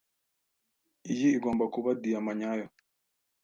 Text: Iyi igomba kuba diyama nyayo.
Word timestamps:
Iyi 1.11 1.27
igomba 1.37 1.65
kuba 1.73 1.89
diyama 2.01 2.31
nyayo. 2.39 2.67